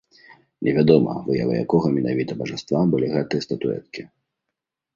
Невядома, 0.67 1.13
выявай 1.27 1.57
якога 1.67 1.87
менавіта 1.99 2.39
бажаства 2.41 2.79
былі 2.97 3.07
гэтыя 3.15 3.47
статуэткі. 3.51 4.01